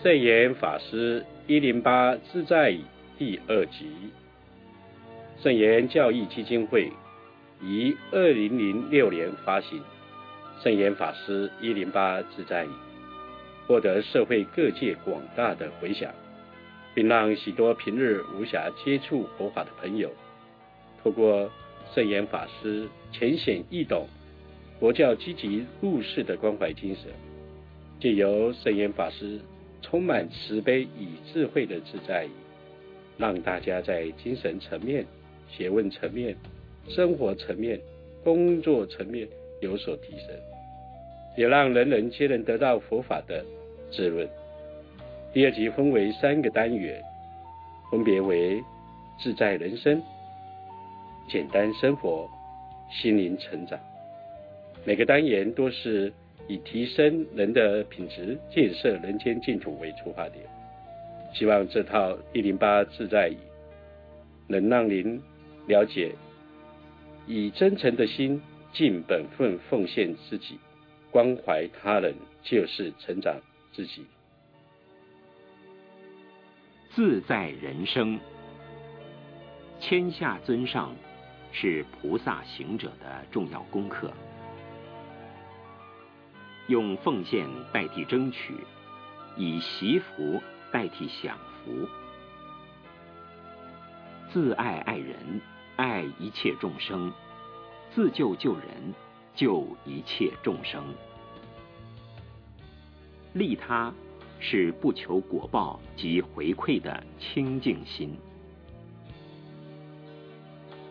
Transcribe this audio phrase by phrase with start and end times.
[0.00, 2.72] 圣严法师一零八自在
[3.18, 3.90] 第二集，
[5.42, 6.92] 圣严教义基金会
[7.60, 9.82] 于二零零六年发行
[10.62, 12.64] 圣严法师一零八自在，
[13.66, 16.14] 获得社会各界广大的回响，
[16.94, 20.12] 并让许多平日无暇接触佛法的朋友，
[21.02, 21.50] 透过
[21.92, 24.06] 圣严法师浅显易懂、
[24.78, 27.10] 佛教积极入世的关怀精神，
[27.98, 29.40] 借由圣严法师。
[29.88, 32.26] 充满慈悲与智慧的自在，
[33.16, 35.02] 让大家在精神层面、
[35.48, 36.36] 学问层面、
[36.88, 37.80] 生活层面、
[38.22, 39.26] 工作层面
[39.62, 40.28] 有所提升，
[41.38, 43.42] 也让人人皆能得到佛法的
[43.90, 44.28] 滋润。
[45.32, 47.02] 第二集分为三个单元，
[47.90, 48.62] 分别为
[49.18, 50.02] 自在人生、
[51.30, 52.28] 简单生活、
[52.90, 53.80] 心灵成长。
[54.84, 56.12] 每个单元都是。
[56.48, 60.44] 以提升人的品质、建设人间净土为出发点，
[61.34, 63.36] 希望这套一零八自在语
[64.46, 65.22] 能让您
[65.66, 66.14] 了解：
[67.26, 68.40] 以真诚的心
[68.72, 70.58] 尽本分奉献自己，
[71.10, 73.36] 关怀他人就是成长
[73.74, 74.06] 自己。
[76.94, 78.18] 自在人生，
[79.78, 80.96] 谦下尊上
[81.52, 84.10] 是菩萨行者的重要功课。
[86.68, 88.54] 用奉献代替争取，
[89.36, 91.88] 以惜福代替享福，
[94.30, 95.40] 自爱爱人，
[95.76, 97.10] 爱一切众生；
[97.94, 98.94] 自救救人，
[99.34, 100.84] 救一切众生。
[103.32, 103.92] 利他
[104.38, 108.14] 是不求果报及回馈的清净心。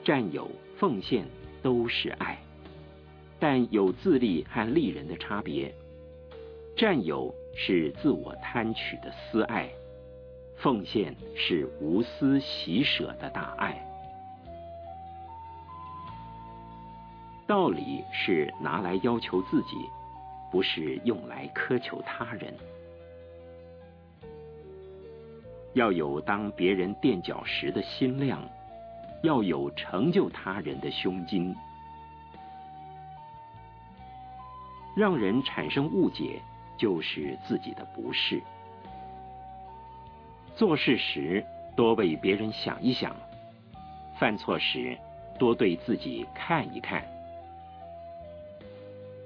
[0.03, 1.27] 占有、奉献
[1.61, 2.46] 都是爱。
[3.39, 5.73] 但有自利和利人的差别。
[6.75, 9.67] 占有是自我贪取的私爱，
[10.57, 13.83] 奉献是无私喜舍的大爱。
[17.47, 19.75] 道理是拿来要求自己，
[20.51, 22.53] 不是用来苛求他人。
[25.73, 28.47] 要有当别人垫脚石的心量，
[29.23, 31.55] 要有成就他人的胸襟。
[34.97, 36.41] 让人产生误解，
[36.75, 38.41] 就是自己的不是。
[40.55, 43.15] 做事时多为别人想一想，
[44.17, 44.97] 犯错时
[45.37, 47.05] 多对自己看一看，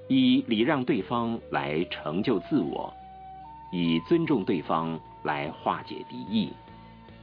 [0.08, 2.92] 以礼让对方来成就自我，
[3.72, 6.52] 以尊重对方来化解敌意，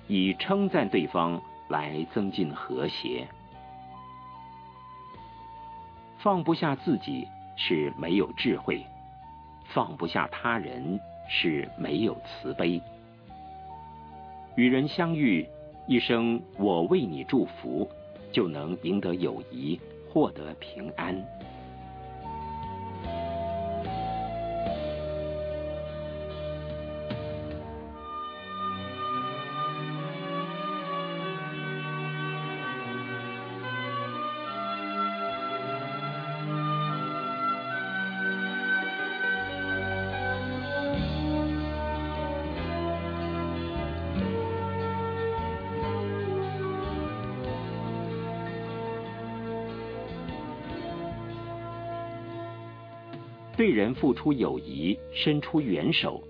[0.07, 3.27] 以称赞对方来增进和谐，
[6.17, 7.27] 放不下自己。
[7.61, 8.85] 是没有智慧，
[9.73, 10.97] 放不下他人
[11.27, 12.81] 是没有慈悲。
[14.55, 15.45] 与人相遇，
[15.85, 17.87] 一声“我为你祝福”，
[18.31, 19.77] 就能赢得友谊，
[20.09, 21.21] 获得平安。
[53.59, 56.23] 对人付出友谊，伸出援手，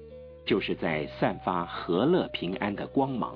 [0.48, 3.36] 就是在散发和乐平安的光芒。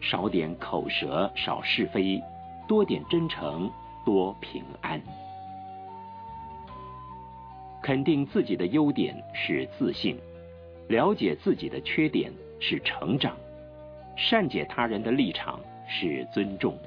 [0.00, 2.22] 少点口舌，少是非；
[2.66, 3.70] 多点真诚，
[4.02, 4.98] 多平安。
[7.82, 10.18] 肯定自己的优点是自信，
[10.88, 13.36] 了解自己的缺点是成长，
[14.16, 16.78] 善解他人的立场是尊重。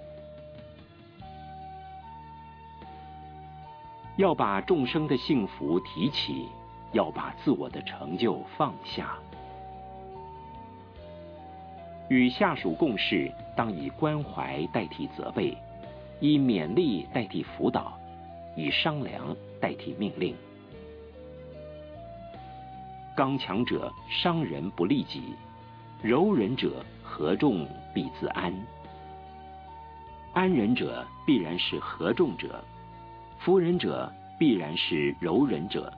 [4.17, 6.49] 要把众生的幸福提起，
[6.91, 9.15] 要把自我的成就放下。
[12.09, 15.57] 与下属共事，当以关怀代替责备，
[16.19, 17.97] 以勉励代替辅导，
[18.55, 20.35] 以商量代替命令。
[23.15, 25.35] 刚强者伤人不利己，
[26.01, 28.53] 柔忍者合众必自安。
[30.33, 32.61] 安忍者必然是合众者。
[33.43, 35.91] 服人者必然是柔忍者，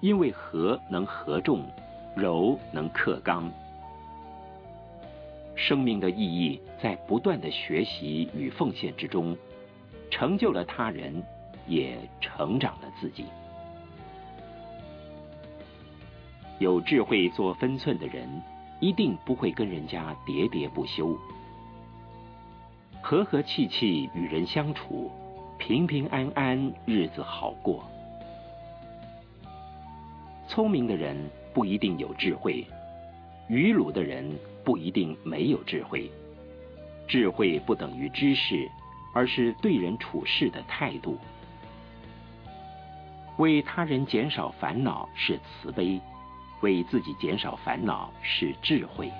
[0.00, 1.64] 因为和能和众，
[2.16, 3.48] 柔能克刚。
[5.54, 9.36] 生命的意义在不断的学习与奉献之中，
[10.10, 11.22] 成就了他人，
[11.68, 13.26] 也成长了自己。
[16.58, 18.28] 有智慧做分寸的人，
[18.80, 21.16] 一定不会跟人家喋喋不休，
[23.00, 25.08] 和和气气与人相处，
[25.68, 27.84] 平平安安日子好过。
[30.48, 31.14] 聪明的人
[31.52, 32.66] 不一定有智慧，
[33.50, 34.34] 愚鲁的人
[34.64, 36.10] 不一定没有智慧。
[37.06, 38.66] 智慧不等于知识，
[39.12, 41.18] 而是对人处事的态度。
[43.36, 46.00] 为他人减少烦恼是慈悲。
[46.62, 49.12] 为自己减少烦恼是智慧。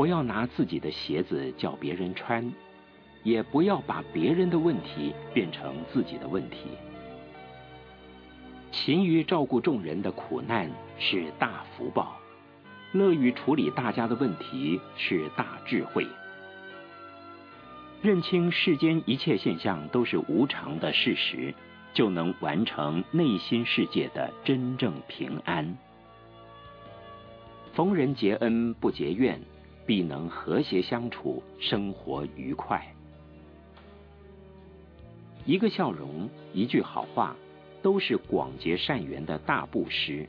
[0.00, 2.50] 不要拿自己的鞋子叫别人穿。
[3.22, 6.70] 也不要把别人的问题变成自己的问题。
[8.72, 12.16] 勤于照顾众人的苦难是大福报，
[12.92, 16.06] 乐于处理大家的问题是大智慧。
[18.00, 21.52] 认清世间一切现象都是无常的事实，
[21.92, 25.76] 就能完成内心世界的真正平安。
[27.74, 29.38] 逢人结恩不结怨，
[29.90, 32.80] 必能和谐相处，生活愉快。
[35.44, 37.34] 一个笑容，一句好话，
[37.82, 40.28] 都是广结善缘的大布施。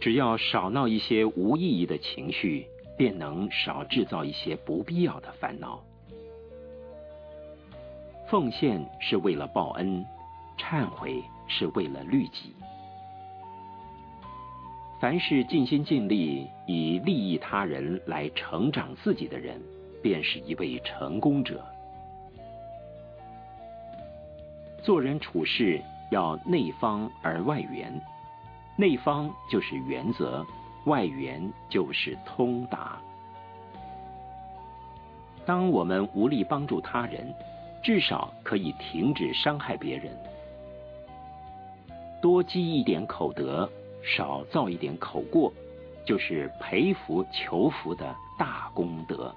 [0.00, 2.64] 只要少闹一些无意义的情绪，
[2.96, 5.82] 便能少制造一些不必要的烦恼。
[8.30, 10.06] 奉献是为了报恩，
[10.56, 12.54] 忏悔是为了律己。
[15.00, 19.60] 凡是尽心尽力以利益他人来成长自己的人，
[20.02, 21.64] 便是一位成功者。
[24.82, 25.80] 做人处事
[26.10, 28.00] 要内方而外圆，
[28.76, 30.44] 内方就是原则，
[30.86, 32.98] 外圆就是通达。
[35.46, 37.32] 当我们无力帮助他人，
[37.84, 40.12] 至少可以停止伤害别人。
[42.20, 43.70] 多积一点口德，
[44.16, 45.52] 少造一点口过，
[46.06, 49.34] 就是培福求福的大功德。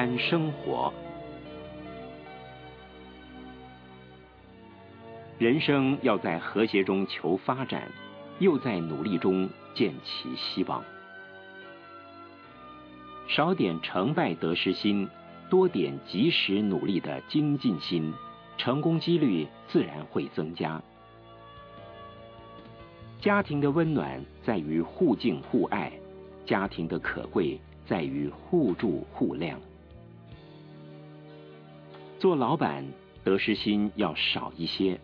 [0.00, 0.90] 单生活，
[5.38, 7.86] 人生要在和谐中求发展，
[8.38, 10.82] 又在努力中见其希望。
[13.28, 15.06] 少点成败得失心，
[15.50, 18.10] 多点及时努力的精进心，
[18.56, 20.80] 成功几率自然会增加。
[23.20, 25.92] 家庭的温暖在于互敬互爱，
[26.46, 27.60] 家庭的可贵。
[27.86, 29.56] 在于互助互谅。
[32.20, 32.84] 做老板，
[33.24, 35.00] 得失心要少一些，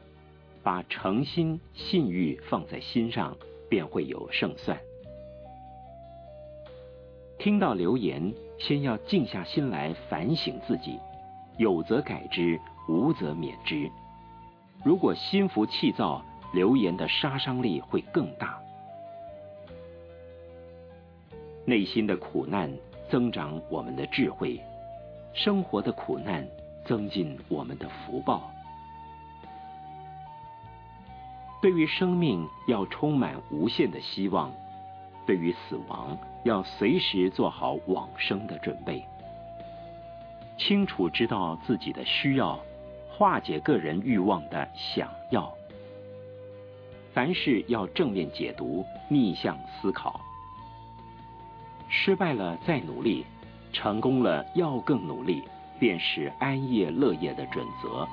[0.63, 3.35] 把诚心信誉放在心上，
[3.71, 4.79] 便会有胜算。
[7.39, 10.99] 听到流言，先要静下心来反省自己，
[11.57, 13.91] 有则改之，无则免之。
[14.85, 18.61] 如果心浮气躁，流言的杀伤力会更大。
[21.65, 22.71] 内心的苦难
[23.09, 24.61] 增长我们的智慧，
[25.33, 26.47] 生活的苦难
[26.87, 28.51] 增进我们的福报。
[31.61, 34.53] 对于生命要充满无限的希望，
[35.27, 39.05] 对于死亡要随时做好往生的准备。
[40.57, 42.59] 清楚知道自己的需要，
[43.11, 45.53] 化解个人欲望的想要。
[47.13, 50.21] 凡事要正面解读，逆向思考。
[51.89, 53.25] 失败了再努力，
[53.73, 55.43] 成功了要更努力，
[55.79, 58.07] 便是安业乐业的准则。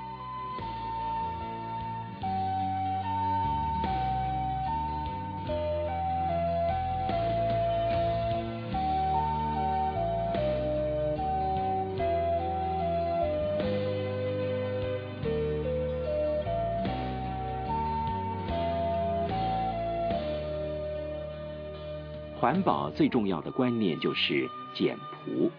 [22.44, 25.50] 环保最重要的观念就是简朴。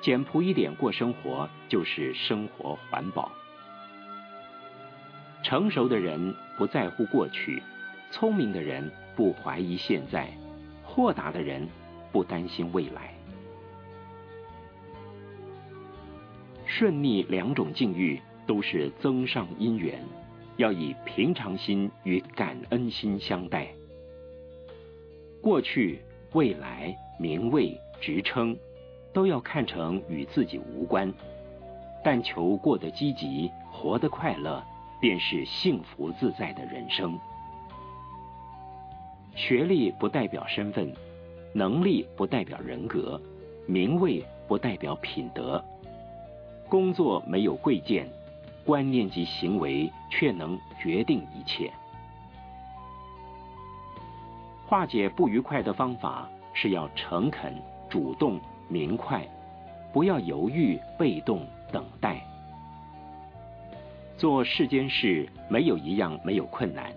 [0.00, 3.30] 简朴一点过生活，就是生活环保。
[5.42, 7.62] 成熟的人不在乎过去，
[8.10, 10.30] 聪明的人不怀疑现在，
[10.82, 11.68] 豁达的人
[12.12, 13.14] 不担心未来。
[16.66, 20.02] 顺逆两种境遇都是增上因缘，
[20.56, 23.68] 要以平常心与感恩心相待。
[25.42, 26.00] 过去、
[26.32, 28.56] 未来、名位、职称，
[29.12, 31.12] 都要看成与自己无关，
[32.02, 34.62] 但求过得积极，活得快乐。
[35.00, 37.18] 便是幸福自在的人生。
[39.34, 40.94] 学历不代表身份，
[41.54, 43.18] 能力不代表人格，
[43.66, 45.64] 名位不代表品德。
[46.68, 48.06] 工作没有贵贱，
[48.62, 51.72] 观念及行为却能决定一切。
[54.66, 57.56] 化解不愉快的方法是要诚恳、
[57.88, 58.38] 主动、
[58.70, 59.26] 明快，
[59.92, 62.24] 不要犹豫、被动、等待。
[64.16, 66.94] 做世间事，没有一样没有困难，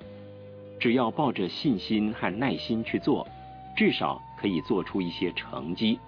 [0.79, 3.27] 只要抱着信心和耐心去做，
[3.75, 5.99] 至少可以做出一些成绩。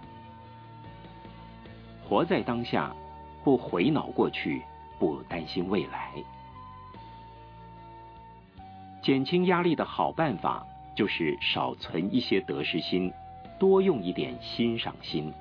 [2.07, 2.95] 活在当下，
[3.43, 4.61] 不回脑过去，
[4.99, 6.11] 不担心未来。
[9.01, 13.11] 减轻压力的好办法，就是少存一些得失心，
[13.57, 15.33] 多用一点欣赏心。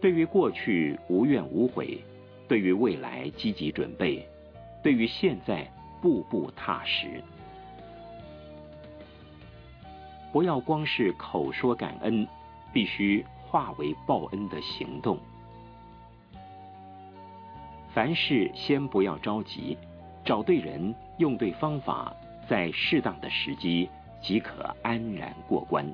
[0.00, 1.98] 对于过去无怨无悔。
[2.48, 4.26] 对于未来积极准备，
[4.82, 7.22] 对于现在步步踏实。
[10.32, 12.26] 不要光是口说感恩，
[12.72, 15.18] 必须化为报恩的行动。
[17.92, 19.76] 凡事先不要着急，
[20.24, 22.14] 找对人，用对方法，
[22.48, 23.90] 在适当的时机
[24.22, 25.84] 即可安然过关。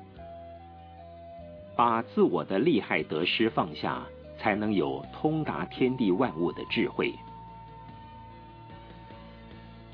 [1.75, 4.03] 把自我的利害得失放下。
[4.37, 7.13] 才能有通达天地万物的智慧。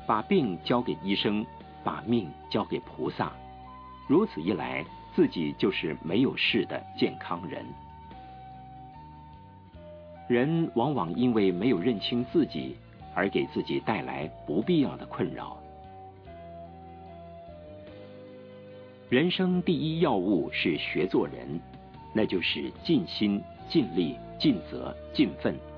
[0.05, 1.45] 把病交给医生，
[1.83, 3.31] 把命交给菩萨，
[4.07, 4.83] 如此一来，
[5.15, 7.63] 自己就是没有事的健康人。
[10.27, 12.75] 人往往因为没有认清自己，
[13.13, 15.55] 而给自己带来不必要的困扰。
[19.07, 21.59] 人生第一要务是学做人，
[22.13, 24.18] 那就是尽心尽力。
[24.41, 25.70] 尽责尽份。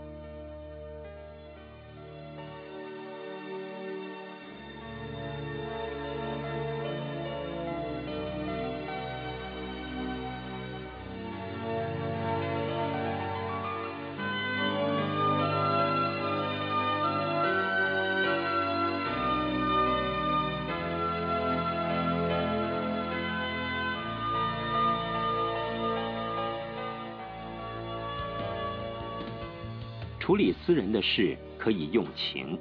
[30.43, 32.59] 理私人的事可以用情，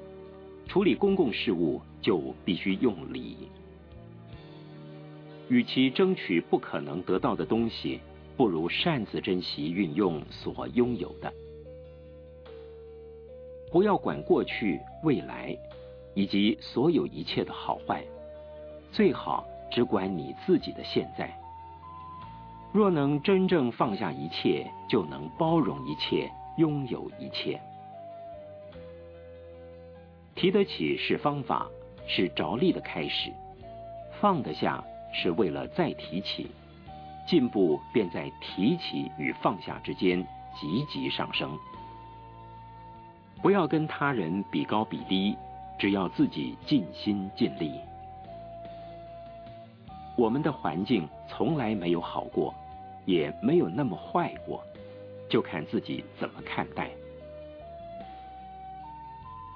[0.68, 3.36] 处理公共事务就必须用理。
[5.48, 7.98] 与其争取不可能得到的东西，
[8.36, 11.32] 不如擅自珍惜运用所拥有的。
[13.72, 15.58] 不要管过去、未来，
[16.14, 18.04] 以及所有一切的好坏，
[18.92, 21.36] 最好只管你自己的现在。
[22.72, 26.30] 若能真正放下一切，就能包容一切。
[26.58, 27.58] 拥有一切，
[30.34, 31.66] 提得起是方法，
[32.06, 33.30] 是着力的开始；
[34.20, 36.50] 放得下是为了再提起，
[37.26, 40.26] 进步便在提起与放下之间
[40.58, 41.56] 积极上升。
[43.42, 45.36] 不要跟他人比高比低，
[45.78, 47.72] 只要自己尽心尽力。
[50.16, 52.54] 我们的环境从来没有好过，
[53.04, 54.62] 也没有那么坏过。
[55.28, 56.90] 就看自己怎么看待。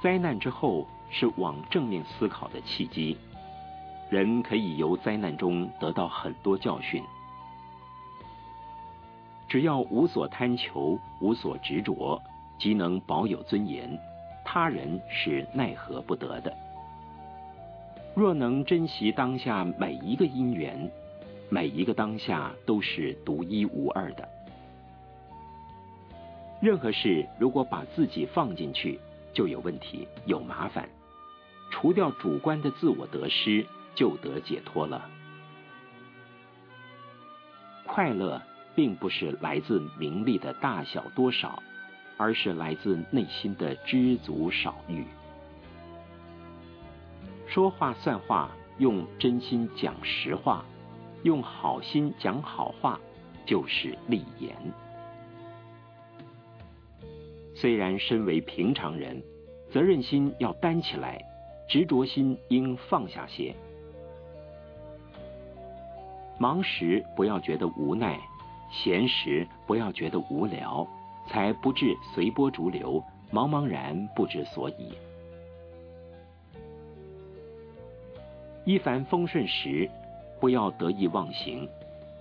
[0.07, 3.17] 灾难之后是往正面思考的契机，
[4.09, 7.03] 人可以由灾难中得到很多教训。
[9.49, 12.23] 只要无所贪求，无所执着，
[12.57, 13.99] 即能保有尊严，
[14.45, 16.57] 他人是奈何不得的。
[18.15, 20.89] 若能珍惜当下每一个因缘，
[21.49, 24.29] 每一个当下都是独一无二的。
[26.61, 29.01] 任何事如果把自己放进去，
[29.37, 30.89] 就有问题，有麻烦。
[31.71, 35.11] 除掉主观的自我得失，就得解脱了。
[37.85, 38.41] 快乐
[38.75, 41.63] 并不是来自名利的大小多少，
[42.17, 45.05] 而是来自内心的知足少欲。
[47.47, 50.65] 说话算话，用真心讲实话，
[51.25, 52.99] 用好心讲好话，
[53.45, 54.57] 就是立言。
[57.59, 59.23] 虽然身为平常人，
[59.73, 61.19] 责任心要担起来，
[61.67, 63.55] 执着心应放下些。
[66.39, 68.21] 忙时不要觉得无奈，
[68.71, 70.87] 闲时不要觉得无聊，
[71.31, 74.93] 才不致随波逐流，茫茫然不知所以。
[78.67, 79.89] 一帆风顺时，
[80.39, 81.67] 不要得意忘形；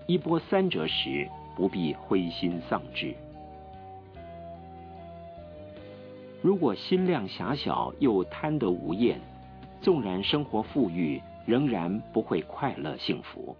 [0.08, 1.28] 一波三折时，
[1.58, 3.14] 不必灰心丧志。
[6.46, 9.20] 如果心量狭小又贪得无厌，
[9.82, 13.58] 纵然生活富裕，仍然不会快乐幸福。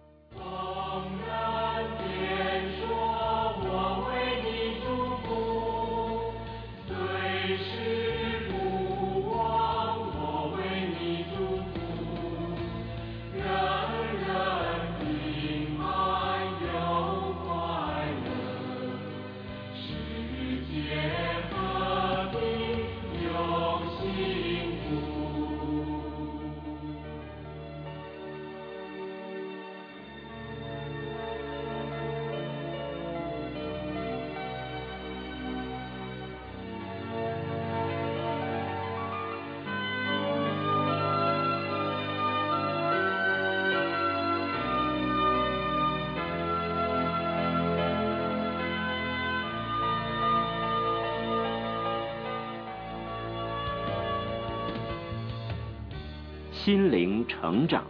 [56.66, 57.86] 心灵成长，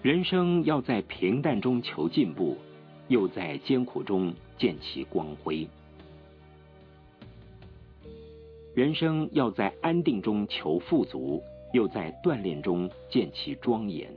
[0.00, 2.56] 人生要在平淡中求进步，
[3.08, 5.68] 又在艰苦中见其光辉；
[8.74, 11.42] 人生要在安定中求富足，
[11.74, 14.10] 又在锻炼中见其庄严。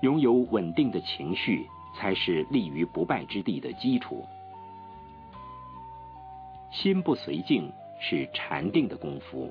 [0.00, 1.64] 拥有稳定的情绪，
[1.96, 4.24] 才是立于不败之地的基础。
[6.72, 7.72] 心不随境。
[8.04, 9.48] 是禅定的功夫，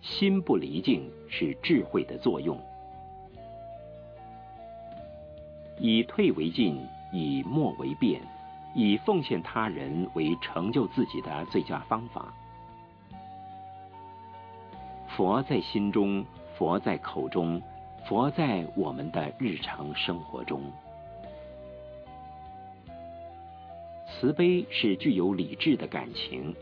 [0.00, 2.56] 心不离境是智慧的作用。
[5.76, 6.80] 以退为进，
[7.12, 8.20] 以默为变，
[8.76, 12.32] 以奉献他人为成就自己的最佳方法。
[15.08, 16.24] 佛在心中，
[16.56, 17.60] 佛在口中，
[18.06, 20.62] 佛在我们的日常生活中。
[24.06, 26.54] 慈悲是具有理智的感情。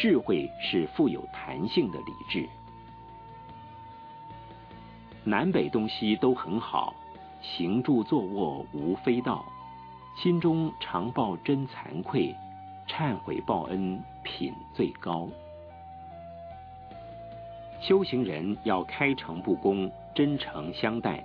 [0.00, 2.48] 智慧是富有弹性的理智。
[5.24, 6.94] 南北东西都很好，
[7.42, 9.44] 行住坐卧无非道。
[10.16, 12.34] 心中常抱真惭愧，
[12.88, 15.28] 忏悔报恩品最高。
[17.82, 21.22] 修行人要开诚布公，真诚相待，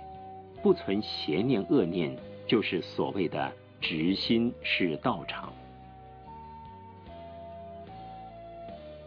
[0.62, 2.14] 不存邪念恶念，
[2.46, 5.50] 就是所谓的直心是道场。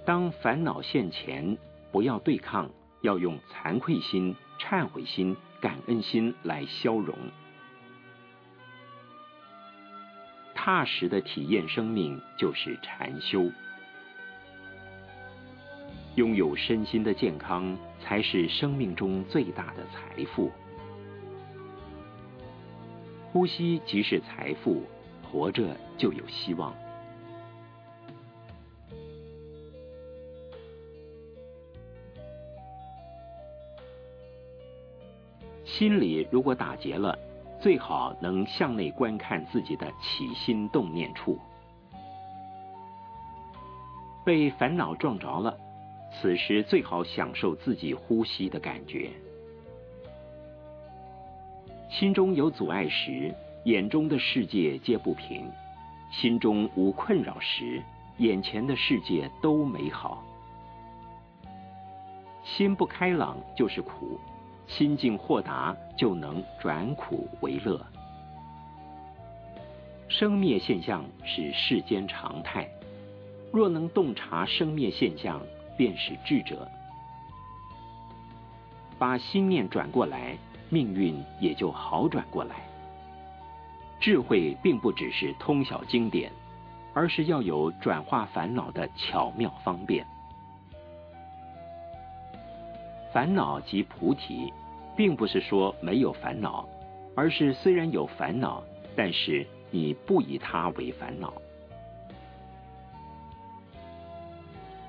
[0.10, 1.56] 当烦恼现前，
[1.92, 2.68] 不要对抗，
[3.02, 7.16] 要用惭愧心、忏悔心、感恩心来消融。
[10.56, 13.52] 踏实的体验生命就是禅修。
[16.16, 20.52] 拥有身心的健康，才是生命中最大的财富。
[23.32, 24.82] 呼吸即是财富，
[25.32, 26.74] 活着就有希望。
[35.80, 37.18] 心里如果打结了，
[37.62, 41.40] 最好能向内观看自己的起心动念处。
[44.26, 45.58] 被烦恼撞着了，
[46.12, 49.10] 此时最好享受自己呼吸的感觉。
[51.90, 55.46] 心中有阻碍时，眼中的世界皆不平；
[56.12, 57.82] 心中无困扰时，
[58.18, 60.22] 眼前的世界都美好。
[62.44, 64.20] 心不开朗就是苦。
[64.70, 67.86] 心境豁达，就能转苦为乐。
[70.08, 72.70] 生灭现象是世间常态，
[73.52, 75.42] 若能洞察生灭现象，
[75.76, 76.68] 便是智者。
[78.98, 80.38] 把心念转过来，
[80.70, 82.58] 命运也就好转过来。
[84.00, 86.32] 智慧并不只是通晓经典，
[86.94, 90.06] 而是要有转化烦恼的巧妙方便。
[93.12, 94.54] 烦恼即菩提，
[94.96, 96.68] 并不是说没有烦恼，
[97.16, 98.64] 而是虽然有烦恼，
[98.96, 101.34] 但是你不以它为烦恼。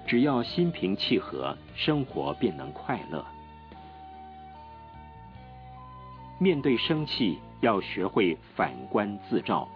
[0.06, 3.24] 只要心平气和，生活便能快乐。
[6.38, 9.68] 面对生气，要学会反观自照，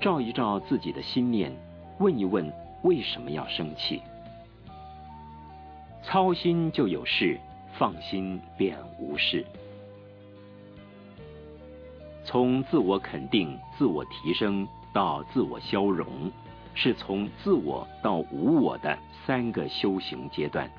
[0.00, 1.52] 照一照自己的心念，
[1.98, 4.00] 问一问为什么要生气。
[6.02, 7.40] 操心就有事，
[7.78, 9.44] 放心便无事。
[12.24, 16.30] 从自我肯定、自我提升到自我消融，
[16.74, 20.70] 是从自我到无我的三个修行阶段。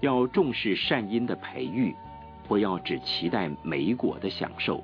[0.00, 1.94] 要重视善因的培育，
[2.46, 4.82] 不要只期待美果的享受。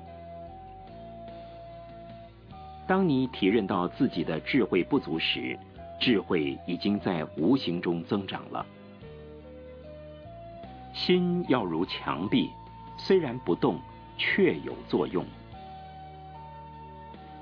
[2.85, 5.57] 当你体认到自己的智慧不足时，
[5.99, 8.63] 智慧已经在无形中增长了。
[10.95, 12.49] 心要如墙壁，
[12.97, 13.79] 虽然不动。
[14.17, 15.25] 却有作用。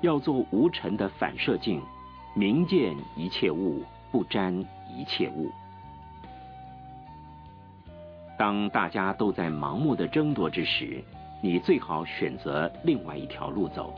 [0.00, 1.80] 要做无尘的反射镜，
[2.34, 4.52] 明见一切物，不沾
[4.90, 5.52] 一切物。
[8.36, 11.00] 当大家都在盲目的争夺之时，
[11.40, 13.94] 你最好选择另外一条路走。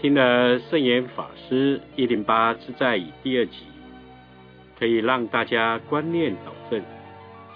[0.00, 3.64] 听了圣严法师一零八自在语第二集，
[4.78, 6.80] 可以让大家观念导正，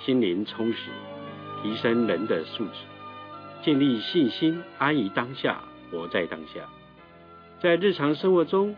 [0.00, 0.90] 心灵充实，
[1.62, 2.72] 提升人的素质，
[3.62, 6.68] 建立信心，安于当下，活在当下。
[7.60, 8.74] 在日常生活中，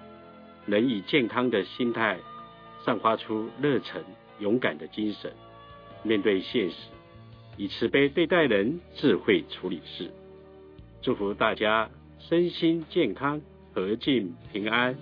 [0.66, 2.18] 能以健康的心态，
[2.84, 4.04] 散发出热忱、
[4.40, 5.32] 勇敢的精神，
[6.02, 6.76] 面对现实，
[7.56, 10.10] 以慈悲对待人，智慧处理事。
[11.00, 13.40] 祝福大家身心健康。
[13.74, 14.96] 和静平安。